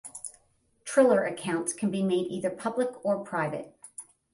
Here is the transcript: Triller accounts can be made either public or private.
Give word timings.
Triller 0.83 1.23
accounts 1.25 1.73
can 1.73 1.91
be 1.91 2.01
made 2.01 2.25
either 2.25 2.49
public 2.49 2.89
or 3.05 3.23
private. 3.23 3.77